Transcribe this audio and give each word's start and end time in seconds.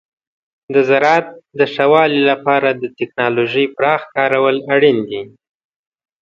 د 0.73 0.75
زراعت 0.89 1.27
د 1.59 1.61
ښه 1.73 1.85
والي 1.91 2.21
لپاره 2.31 2.69
د 2.81 2.83
تکنالوژۍ 2.99 3.65
پراخ 3.77 4.01
کارول 4.15 4.57
اړین 4.73 4.97
دي. 5.09 5.21